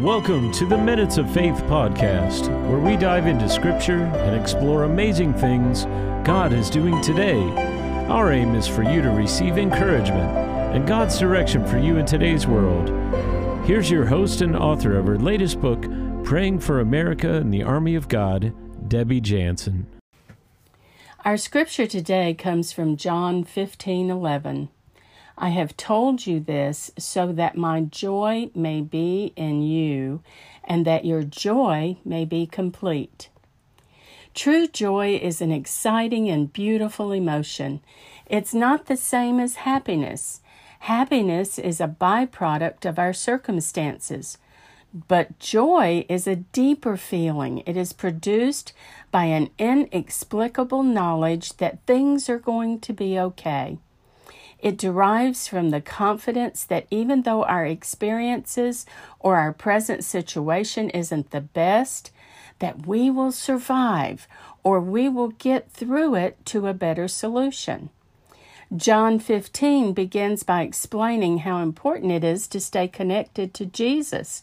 Welcome 0.00 0.52
to 0.52 0.66
the 0.66 0.76
Minutes 0.76 1.16
of 1.16 1.32
Faith 1.32 1.54
podcast, 1.62 2.48
where 2.68 2.78
we 2.78 2.98
dive 2.98 3.26
into 3.26 3.48
Scripture 3.48 4.04
and 4.04 4.38
explore 4.38 4.84
amazing 4.84 5.32
things 5.32 5.86
God 6.22 6.52
is 6.52 6.68
doing 6.68 7.00
today. 7.00 7.40
Our 8.06 8.30
aim 8.30 8.54
is 8.54 8.68
for 8.68 8.82
you 8.82 9.00
to 9.00 9.08
receive 9.08 9.56
encouragement 9.56 10.36
and 10.76 10.86
God's 10.86 11.18
direction 11.18 11.66
for 11.66 11.78
you 11.78 11.96
in 11.96 12.04
today's 12.04 12.46
world. 12.46 12.90
Here's 13.64 13.90
your 13.90 14.04
host 14.04 14.42
and 14.42 14.54
author 14.54 14.98
of 14.98 15.06
her 15.06 15.18
latest 15.18 15.62
book, 15.62 15.86
Praying 16.24 16.60
for 16.60 16.80
America 16.80 17.32
and 17.32 17.52
the 17.52 17.62
Army 17.62 17.94
of 17.94 18.08
God, 18.08 18.52
Debbie 18.86 19.22
Jansen. 19.22 19.86
Our 21.24 21.38
scripture 21.38 21.86
today 21.86 22.34
comes 22.34 22.70
from 22.70 22.98
John 22.98 23.44
15 23.44 24.10
11. 24.10 24.68
I 25.38 25.50
have 25.50 25.76
told 25.76 26.26
you 26.26 26.40
this 26.40 26.90
so 26.98 27.30
that 27.32 27.56
my 27.56 27.82
joy 27.82 28.50
may 28.54 28.80
be 28.80 29.32
in 29.36 29.62
you 29.62 30.22
and 30.64 30.86
that 30.86 31.04
your 31.04 31.22
joy 31.22 31.98
may 32.04 32.24
be 32.24 32.46
complete. 32.46 33.28
True 34.34 34.66
joy 34.66 35.16
is 35.16 35.40
an 35.40 35.52
exciting 35.52 36.28
and 36.28 36.52
beautiful 36.52 37.12
emotion. 37.12 37.80
It's 38.26 38.54
not 38.54 38.86
the 38.86 38.96
same 38.96 39.38
as 39.38 39.56
happiness. 39.56 40.40
Happiness 40.80 41.58
is 41.58 41.80
a 41.80 41.88
byproduct 41.88 42.84
of 42.84 42.98
our 42.98 43.12
circumstances. 43.12 44.38
But 45.08 45.38
joy 45.38 46.06
is 46.08 46.26
a 46.26 46.36
deeper 46.36 46.96
feeling. 46.96 47.62
It 47.66 47.76
is 47.76 47.92
produced 47.92 48.72
by 49.10 49.24
an 49.24 49.50
inexplicable 49.58 50.82
knowledge 50.82 51.56
that 51.58 51.84
things 51.86 52.30
are 52.30 52.38
going 52.38 52.80
to 52.80 52.92
be 52.92 53.18
okay. 53.18 53.78
It 54.60 54.78
derives 54.78 55.46
from 55.48 55.70
the 55.70 55.80
confidence 55.80 56.64
that 56.64 56.86
even 56.90 57.22
though 57.22 57.44
our 57.44 57.66
experiences 57.66 58.86
or 59.20 59.36
our 59.36 59.52
present 59.52 60.04
situation 60.04 60.90
isn't 60.90 61.30
the 61.30 61.40
best, 61.40 62.10
that 62.58 62.86
we 62.86 63.10
will 63.10 63.32
survive 63.32 64.26
or 64.62 64.80
we 64.80 65.08
will 65.08 65.28
get 65.28 65.70
through 65.70 66.14
it 66.14 66.44
to 66.46 66.66
a 66.66 66.74
better 66.74 67.06
solution. 67.06 67.90
John 68.74 69.20
15 69.20 69.92
begins 69.92 70.42
by 70.42 70.62
explaining 70.62 71.38
how 71.38 71.62
important 71.62 72.10
it 72.10 72.24
is 72.24 72.48
to 72.48 72.58
stay 72.58 72.88
connected 72.88 73.54
to 73.54 73.66
Jesus. 73.66 74.42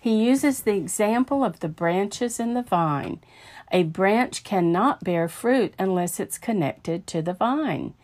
He 0.00 0.24
uses 0.24 0.60
the 0.62 0.76
example 0.76 1.42
of 1.42 1.58
the 1.58 1.68
branches 1.68 2.38
in 2.38 2.54
the 2.54 2.62
vine. 2.62 3.18
A 3.72 3.82
branch 3.82 4.44
cannot 4.44 5.02
bear 5.02 5.26
fruit 5.26 5.74
unless 5.76 6.20
it's 6.20 6.38
connected 6.38 7.08
to 7.08 7.20
the 7.20 7.32
vine. 7.32 7.94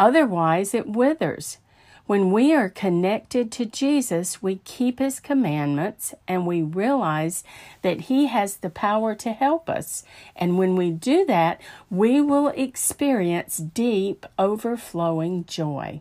Otherwise, 0.00 0.72
it 0.72 0.88
withers. 0.88 1.58
When 2.06 2.32
we 2.32 2.54
are 2.54 2.70
connected 2.70 3.52
to 3.52 3.66
Jesus, 3.66 4.42
we 4.42 4.56
keep 4.64 4.98
His 4.98 5.20
commandments 5.20 6.14
and 6.26 6.46
we 6.46 6.62
realize 6.62 7.44
that 7.82 8.00
He 8.02 8.26
has 8.26 8.56
the 8.56 8.70
power 8.70 9.14
to 9.16 9.32
help 9.32 9.68
us. 9.68 10.02
And 10.34 10.56
when 10.56 10.74
we 10.74 10.90
do 10.90 11.26
that, 11.26 11.60
we 11.90 12.18
will 12.18 12.48
experience 12.48 13.58
deep, 13.58 14.24
overflowing 14.38 15.44
joy. 15.44 16.00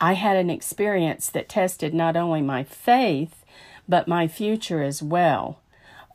I 0.00 0.14
had 0.14 0.38
an 0.38 0.48
experience 0.48 1.28
that 1.28 1.50
tested 1.50 1.92
not 1.92 2.16
only 2.16 2.40
my 2.40 2.64
faith, 2.64 3.44
but 3.86 4.08
my 4.08 4.28
future 4.28 4.82
as 4.82 5.02
well. 5.02 5.58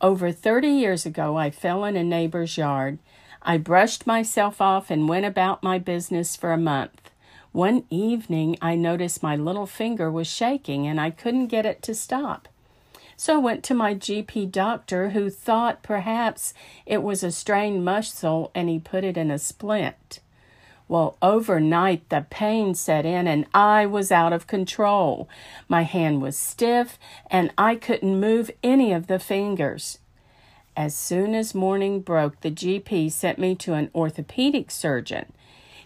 Over 0.02 0.32
30 0.32 0.70
years 0.70 1.06
ago, 1.06 1.38
I 1.38 1.52
fell 1.52 1.86
in 1.86 1.96
a 1.96 2.04
neighbor's 2.04 2.58
yard 2.58 2.98
I 3.46 3.58
brushed 3.58 4.08
myself 4.08 4.62
off 4.62 4.90
and 4.90 5.10
went 5.10 5.26
about 5.26 5.64
my 5.64 5.78
business 5.78 6.36
for 6.38 6.54
a 6.54 6.58
month. 6.58 7.12
One 7.52 7.84
evening, 7.90 8.58
I 8.62 8.76
noticed 8.76 9.22
my 9.22 9.36
little 9.36 9.68
finger 9.68 10.10
was 10.10 10.28
shaking 10.28 10.88
and 10.88 11.00
I 11.00 11.10
couldn't 11.10 11.48
get 11.48 11.66
it 11.66 11.82
to 11.84 11.94
stop. 11.94 12.48
So 13.18 13.36
I 13.36 13.38
went 13.38 13.64
to 13.66 13.74
my 13.74 13.96
GP 13.96 14.52
doctor 14.52 15.10
who 15.10 15.30
thought 15.30 15.84
perhaps 15.84 16.54
it 16.86 17.04
was 17.04 17.22
a 17.22 17.32
strained 17.32 17.84
muscle 17.84 18.50
and 18.56 18.70
he 18.70 18.80
put 18.80 19.04
it 19.04 19.18
in 19.18 19.30
a 19.30 19.38
splint. 19.38 20.20
Well, 20.88 21.18
overnight 21.22 22.10
the 22.10 22.26
pain 22.30 22.76
set 22.76 23.06
in 23.06 23.28
and 23.28 23.46
I 23.54 23.86
was 23.86 24.12
out 24.12 24.34
of 24.34 24.48
control. 24.48 25.30
My 25.68 25.84
hand 25.84 26.22
was 26.22 26.38
stiff 26.38 26.98
and 27.30 27.52
I 27.58 27.76
couldn't 27.76 28.20
move 28.20 28.50
any 28.64 28.94
of 28.94 29.08
the 29.08 29.20
fingers. 29.20 30.00
As 30.76 30.96
soon 30.96 31.36
as 31.36 31.54
morning 31.54 32.00
broke, 32.00 32.42
the 32.42 32.50
GP 32.50 33.12
sent 33.12 33.38
me 33.38 33.54
to 33.56 33.74
an 33.74 33.92
orthopedic 33.94 34.72
surgeon. 34.72 35.32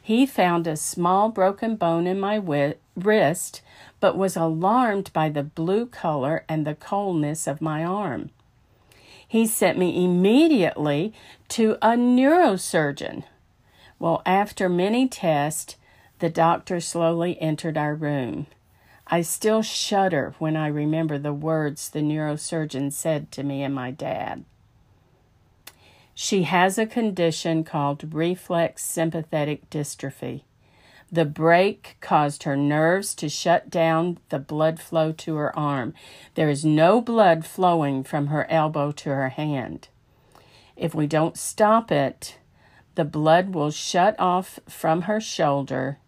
He 0.02 0.26
found 0.26 0.66
a 0.66 0.78
small 0.78 1.28
broken 1.30 1.76
bone 1.76 2.08
in 2.08 2.20
my 2.20 2.36
wrist, 2.96 3.62
but 4.00 4.18
was 4.18 4.38
alarmed 4.38 5.12
by 5.12 5.28
the 5.28 5.44
blue 5.44 5.86
color 5.86 6.46
and 6.48 6.66
the 6.66 6.76
coldness 6.76 7.48
of 7.48 7.62
my 7.62 7.84
arm. 7.84 8.30
He 9.28 9.46
sent 9.46 9.78
me 9.78 10.06
immediately 10.06 11.14
to 11.50 11.78
a 11.82 11.98
neurosurgeon. 11.98 13.24
Well, 14.00 14.22
after 14.26 14.70
many 14.70 15.10
tests, 15.10 15.76
the 16.20 16.30
doctor 16.30 16.80
slowly 16.80 17.40
entered 17.42 17.78
our 17.78 17.94
room. 17.94 18.48
I 19.06 19.22
still 19.22 19.62
shudder 19.62 20.34
when 20.40 20.56
I 20.56 20.68
remember 20.68 21.18
the 21.18 21.34
words 21.34 21.90
the 21.90 22.00
neurosurgeon 22.00 22.94
said 22.94 23.32
to 23.34 23.44
me 23.44 23.64
and 23.64 23.76
my 23.76 23.92
dad. 23.92 24.46
She 26.20 26.44
has 26.44 26.80
a 26.80 26.88
condition 26.88 27.64
called 27.64 28.12
reflex 28.12 28.84
sympathetic 28.84 29.70
dystrophy. 29.70 30.42
The 31.12 31.26
break 31.26 31.98
caused 32.02 32.42
her 32.42 32.58
nerves 32.58 33.14
to 33.14 33.30
shut 33.30 33.70
down 33.70 34.18
the 34.30 34.40
blood 34.40 34.80
flow 34.80 35.12
to 35.12 35.36
her 35.36 35.56
arm. 35.56 35.94
There 36.34 36.50
is 36.50 36.66
no 36.66 37.02
blood 37.02 37.46
flowing 37.46 38.04
from 38.04 38.28
her 38.28 38.50
elbow 38.50 38.92
to 38.94 39.10
her 39.10 39.30
hand. 39.30 39.90
If 40.76 40.96
we 40.96 41.06
don't 41.06 41.38
stop 41.38 41.92
it, 41.92 42.40
the 42.96 43.06
blood 43.06 43.54
will 43.54 43.70
shut 43.70 44.16
off 44.18 44.60
from 44.68 45.04
her 45.04 45.22
shoulder, 45.22 46.00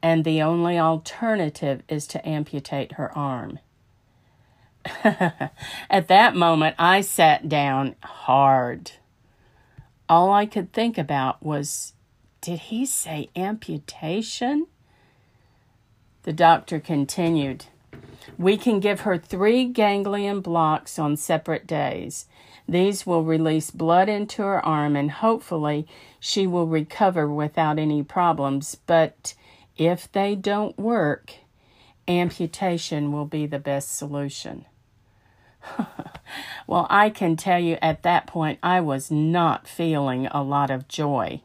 and 0.00 0.24
the 0.24 0.40
only 0.40 0.78
alternative 0.78 1.82
is 1.88 2.06
to 2.06 2.26
amputate 2.26 2.92
her 2.92 3.10
arm. 3.18 3.58
At 5.02 6.06
that 6.06 6.36
moment, 6.36 6.76
I 6.78 7.00
sat 7.00 7.48
down 7.48 7.96
hard 8.04 8.92
all 10.12 10.30
I 10.30 10.44
could 10.44 10.74
think 10.74 10.98
about 10.98 11.42
was 11.42 11.94
did 12.42 12.58
he 12.58 12.84
say 12.84 13.30
amputation? 13.34 14.66
The 16.24 16.34
doctor 16.34 16.78
continued. 16.78 17.64
We 18.36 18.58
can 18.58 18.78
give 18.78 19.00
her 19.00 19.16
three 19.16 19.64
ganglion 19.64 20.42
blocks 20.42 20.98
on 20.98 21.16
separate 21.16 21.66
days. 21.66 22.26
These 22.68 23.06
will 23.06 23.24
release 23.24 23.70
blood 23.70 24.10
into 24.10 24.42
her 24.42 24.62
arm 24.62 24.96
and 24.96 25.10
hopefully 25.10 25.86
she 26.20 26.46
will 26.46 26.66
recover 26.66 27.26
without 27.26 27.78
any 27.78 28.02
problems. 28.02 28.74
But 28.74 29.32
if 29.78 30.12
they 30.12 30.34
don't 30.34 30.78
work, 30.78 31.32
amputation 32.06 33.12
will 33.12 33.24
be 33.24 33.46
the 33.46 33.58
best 33.58 33.96
solution. 33.96 34.66
well, 36.66 36.86
I 36.90 37.10
can 37.10 37.36
tell 37.36 37.58
you 37.58 37.78
at 37.82 38.02
that 38.02 38.26
point 38.26 38.58
I 38.62 38.80
was 38.80 39.10
not 39.10 39.68
feeling 39.68 40.26
a 40.26 40.42
lot 40.42 40.70
of 40.70 40.88
joy. 40.88 41.42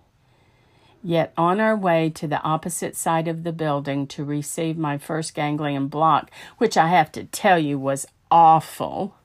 Yet, 1.04 1.32
on 1.38 1.60
our 1.60 1.76
way 1.76 2.10
to 2.12 2.28
the 2.28 2.42
opposite 2.42 2.96
side 2.96 3.28
of 3.28 3.44
the 3.44 3.54
building 3.54 4.08
to 4.08 4.24
receive 4.24 4.78
my 4.78 4.98
first 4.98 5.34
ganglion 5.34 5.88
block, 5.88 6.32
which 6.58 6.76
I 6.76 6.88
have 6.88 7.12
to 7.14 7.24
tell 7.26 7.60
you 7.60 7.80
was 7.80 8.08
awful, 8.32 9.16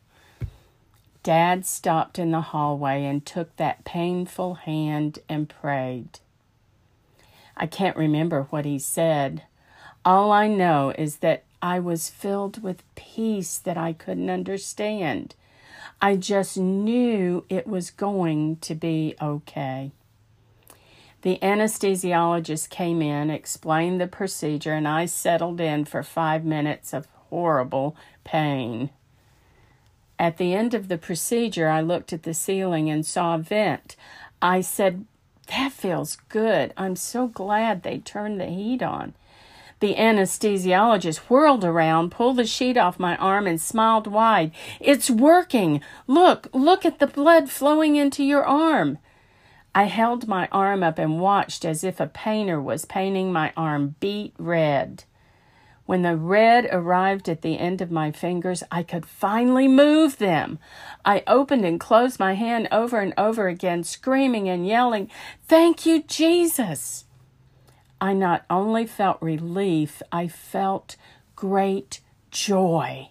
Dad 1.23 1.65
stopped 1.65 2.19
in 2.19 2.31
the 2.31 2.41
hallway 2.41 3.05
and 3.05 3.25
took 3.25 3.57
that 3.57 3.85
painful 3.85 4.55
hand 4.55 5.21
and 5.29 5.49
prayed. 5.49 6.19
I 7.57 7.67
can't 7.67 7.97
remember 7.97 8.45
what 8.51 8.65
he 8.65 8.79
said. 8.79 9.45
All 10.05 10.33
I 10.33 10.49
know 10.49 10.93
is 10.99 11.17
that 11.17 11.45
I 11.63 11.79
was 11.79 12.11
filled 12.11 12.61
with 12.61 12.83
peace 12.97 13.57
that 13.59 13.79
I 13.79 13.93
couldn't 13.93 14.29
understand. 14.29 15.37
I 16.01 16.17
just 16.17 16.59
knew 16.59 17.45
it 17.49 17.69
was 17.69 17.93
going 17.93 18.57
to 18.57 18.75
be 18.75 19.15
okay. 19.23 19.93
The 21.23 21.39
anesthesiologist 21.41 22.69
came 22.69 23.01
in, 23.01 23.31
explained 23.31 24.01
the 24.01 24.09
procedure, 24.09 24.73
and 24.73 24.89
I 24.89 25.07
settled 25.07 25.61
in 25.61 25.85
for 25.85 26.03
five 26.03 26.45
minutes 26.45 26.93
of 26.93 27.07
horrible 27.31 27.97
pain. 28.25 28.91
At 30.19 30.39
the 30.39 30.55
end 30.55 30.75
of 30.75 30.89
the 30.89 30.99
procedure, 30.99 31.69
I 31.69 31.81
looked 31.81 32.13
at 32.13 32.25
the 32.25 32.35
ceiling 32.35 32.91
and 32.91 33.07
saw 33.07 33.37
a 33.37 33.39
vent. 33.39 33.95
I 34.41 34.63
said, 34.63 35.05
That 35.47 35.71
feels 35.71 36.17
good. 36.29 36.75
I'm 36.77 36.97
so 36.97 37.29
glad 37.29 37.83
they 37.83 37.99
turned 37.99 38.41
the 38.41 38.47
heat 38.47 38.83
on. 38.83 39.15
The 39.83 39.97
anesthesiologist 39.97 41.29
whirled 41.29 41.65
around, 41.65 42.13
pulled 42.13 42.37
the 42.37 42.47
sheet 42.47 42.77
off 42.77 43.01
my 43.01 43.17
arm, 43.17 43.49
and 43.49 43.61
smiled 43.61 44.07
wide. 44.07 44.53
It's 44.79 45.11
working! 45.11 45.81
Look, 46.07 46.47
look 46.53 46.87
at 46.87 47.01
the 47.01 47.09
blood 47.09 47.51
flowing 47.51 47.97
into 47.97 48.23
your 48.23 48.47
arm. 48.47 48.99
I 49.75 49.87
held 49.87 50.29
my 50.29 50.47
arm 50.53 50.85
up 50.85 51.01
and 51.01 51.19
watched 51.21 51.65
as 51.65 51.83
if 51.83 51.99
a 51.99 52.07
painter 52.07 52.63
was 52.63 52.85
painting 52.85 53.33
my 53.33 53.53
arm 53.57 53.97
beet 53.99 54.35
red. 54.39 55.03
When 55.85 56.03
the 56.03 56.17
red 56.17 56.69
arrived 56.71 57.29
at 57.29 57.43
the 57.43 57.59
end 57.59 57.81
of 57.81 57.91
my 57.91 58.13
fingers, 58.13 58.63
I 58.71 58.85
could 58.85 59.05
finally 59.05 59.67
move 59.67 60.19
them. 60.19 60.61
I 61.05 61.25
opened 61.27 61.65
and 61.65 61.81
closed 61.81 62.21
my 62.21 62.35
hand 62.35 62.69
over 62.71 63.01
and 63.01 63.15
over 63.19 63.49
again, 63.49 63.83
screaming 63.83 64.49
and 64.49 64.65
yelling, 64.65 65.11
Thank 65.49 65.85
you, 65.85 66.05
Jesus! 66.05 67.05
I 68.03 68.15
not 68.15 68.45
only 68.51 68.85
felt 68.85 69.23
relief, 69.23 70.03
I 70.11 70.27
felt 70.27 70.97
great 71.37 72.01
joy. 72.33 73.11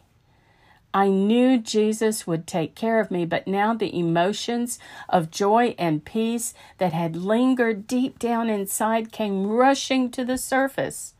I 0.93 1.07
knew 1.07 1.57
Jesus 1.59 2.27
would 2.27 2.45
take 2.45 2.75
care 2.75 2.99
of 2.99 3.09
me, 3.09 3.23
but 3.23 3.47
now 3.47 3.73
the 3.73 3.97
emotions 3.97 4.79
of 5.07 5.31
joy 5.31 5.75
and 5.79 6.03
peace 6.03 6.53
that 6.77 6.91
had 6.91 7.15
lingered 7.15 7.87
deep 7.87 8.19
down 8.19 8.49
inside 8.49 9.13
came 9.13 9.47
rushing 9.47 10.11
to 10.11 10.25
the 10.25 10.37
surface. 10.37 11.13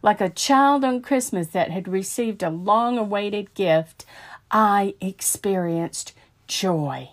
Like 0.00 0.22
a 0.22 0.30
child 0.30 0.82
on 0.82 1.02
Christmas 1.02 1.48
that 1.48 1.70
had 1.70 1.88
received 1.88 2.42
a 2.42 2.48
long 2.48 2.96
awaited 2.96 3.52
gift, 3.52 4.06
I 4.50 4.94
experienced 5.02 6.14
joy. 6.46 7.10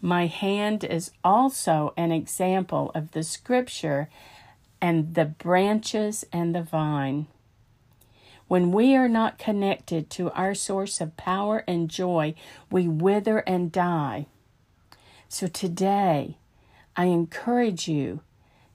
My 0.00 0.26
hand 0.26 0.84
is 0.84 1.10
also 1.24 1.92
an 1.96 2.12
example 2.12 2.92
of 2.94 3.10
the 3.12 3.22
scripture 3.22 4.08
and 4.80 5.14
the 5.14 5.24
branches 5.24 6.24
and 6.32 6.54
the 6.54 6.62
vine. 6.62 7.26
When 8.46 8.72
we 8.72 8.94
are 8.94 9.08
not 9.08 9.38
connected 9.38 10.08
to 10.10 10.30
our 10.30 10.54
source 10.54 11.00
of 11.00 11.16
power 11.16 11.64
and 11.66 11.90
joy, 11.90 12.34
we 12.70 12.88
wither 12.88 13.40
and 13.40 13.70
die. 13.70 14.26
So 15.28 15.48
today, 15.48 16.38
I 16.96 17.06
encourage 17.06 17.88
you 17.88 18.20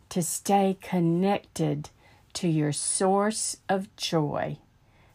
to 0.10 0.22
stay 0.22 0.78
connected 0.82 1.90
to 2.34 2.48
your 2.48 2.72
source 2.72 3.58
of 3.68 3.96
joy. 3.96 4.58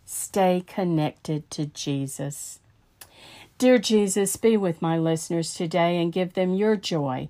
Stay 0.05 0.65
connected 0.67 1.51
to 1.53 1.67
Jesus. 1.67 2.59
Dear 3.59 3.79
Jesus, 3.79 4.37
be 4.37 4.57
with 4.57 4.81
my 4.81 4.97
listeners 4.97 5.53
today 5.53 6.01
and 6.01 6.13
give 6.13 6.35
them 6.35 6.55
your 6.55 6.77
joy. 6.77 7.29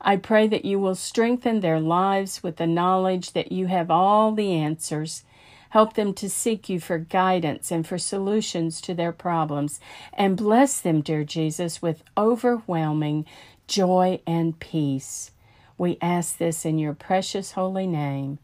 I 0.00 0.16
pray 0.16 0.48
that 0.48 0.64
you 0.64 0.80
will 0.80 0.96
strengthen 0.96 1.60
their 1.60 1.78
lives 1.78 2.42
with 2.42 2.56
the 2.56 2.66
knowledge 2.66 3.32
that 3.32 3.52
you 3.52 3.68
have 3.68 3.88
all 3.88 4.32
the 4.32 4.52
answers. 4.54 5.22
Help 5.70 5.94
them 5.94 6.14
to 6.14 6.28
seek 6.28 6.68
you 6.68 6.80
for 6.80 6.98
guidance 6.98 7.70
and 7.70 7.86
for 7.86 7.96
solutions 7.96 8.80
to 8.80 8.94
their 8.94 9.12
problems. 9.12 9.78
And 10.12 10.36
bless 10.36 10.80
them, 10.80 11.00
dear 11.00 11.22
Jesus, 11.22 11.80
with 11.80 12.02
overwhelming 12.16 13.24
joy 13.68 14.20
and 14.26 14.58
peace. 14.58 15.30
We 15.76 15.96
ask 16.02 16.38
this 16.38 16.64
in 16.64 16.80
your 16.80 16.94
precious 16.94 17.52
holy 17.52 17.86
name. 17.86 18.40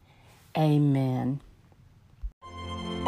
Amen. 0.57 1.41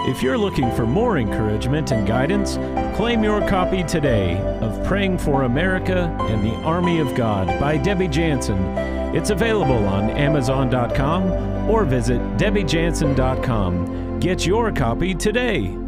If 0.07 0.23
you're 0.23 0.37
looking 0.37 0.71
for 0.71 0.87
more 0.87 1.17
encouragement 1.17 1.91
and 1.91 2.07
guidance, 2.07 2.55
claim 2.95 3.25
your 3.25 3.45
copy 3.47 3.83
today 3.83 4.37
of 4.61 4.81
Praying 4.85 5.17
for 5.17 5.43
America 5.43 6.15
and 6.21 6.41
the 6.45 6.55
Army 6.63 6.99
of 6.99 7.13
God 7.13 7.47
by 7.59 7.75
Debbie 7.75 8.07
Jansen. 8.07 8.57
It's 9.13 9.31
available 9.31 9.85
on 9.85 10.09
Amazon.com 10.11 11.69
or 11.69 11.83
visit 11.83 12.21
DebbieJansen.com. 12.37 14.19
Get 14.21 14.45
your 14.45 14.71
copy 14.71 15.13
today. 15.13 15.86